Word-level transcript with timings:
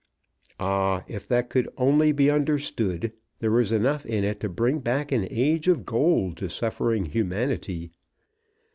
Ah, 0.59 1.03
if 1.07 1.27
that 1.27 1.51
could 1.51 1.69
only 1.77 2.11
be 2.11 2.31
understood, 2.31 3.13
there 3.37 3.51
was 3.51 3.71
enough 3.71 4.03
in 4.03 4.23
it 4.23 4.39
to 4.39 4.49
bring 4.49 4.79
back 4.79 5.11
an 5.11 5.27
age 5.29 5.67
of 5.67 5.85
gold 5.85 6.37
to 6.37 6.49
suffering 6.49 7.05
humanity! 7.05 7.91